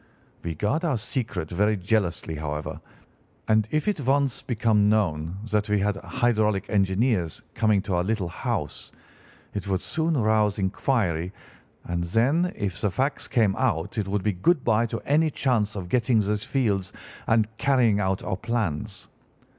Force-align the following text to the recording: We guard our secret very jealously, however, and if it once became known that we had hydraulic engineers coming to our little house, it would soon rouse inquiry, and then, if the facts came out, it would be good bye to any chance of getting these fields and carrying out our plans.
We 0.41 0.55
guard 0.55 0.83
our 0.83 0.97
secret 0.97 1.51
very 1.51 1.77
jealously, 1.77 2.33
however, 2.33 2.81
and 3.47 3.67
if 3.69 3.87
it 3.87 3.99
once 3.99 4.41
became 4.41 4.89
known 4.89 5.37
that 5.51 5.69
we 5.69 5.77
had 5.77 5.97
hydraulic 5.97 6.67
engineers 6.71 7.43
coming 7.53 7.83
to 7.83 7.93
our 7.93 8.03
little 8.03 8.27
house, 8.27 8.91
it 9.53 9.67
would 9.67 9.81
soon 9.81 10.17
rouse 10.17 10.57
inquiry, 10.57 11.31
and 11.83 12.03
then, 12.05 12.51
if 12.55 12.81
the 12.81 12.89
facts 12.89 13.27
came 13.27 13.55
out, 13.57 13.99
it 13.99 14.07
would 14.07 14.23
be 14.23 14.33
good 14.33 14.63
bye 14.63 14.87
to 14.87 15.01
any 15.01 15.29
chance 15.29 15.75
of 15.75 15.87
getting 15.87 16.19
these 16.21 16.43
fields 16.45 16.91
and 17.27 17.55
carrying 17.57 17.99
out 17.99 18.23
our 18.23 18.37
plans. 18.37 19.07